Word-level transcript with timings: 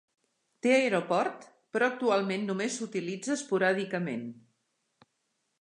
Té 0.65 0.71
aeroport 0.77 1.43
però 1.77 1.91
actualment 1.93 2.49
només 2.51 2.79
s'utilitza 2.81 3.37
esporàdicament. 3.39 4.29